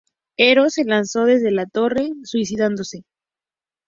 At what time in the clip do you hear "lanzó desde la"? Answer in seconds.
0.83-1.67